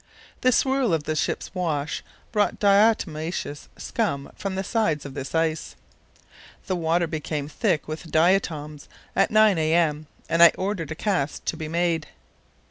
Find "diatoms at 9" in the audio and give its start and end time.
8.11-9.59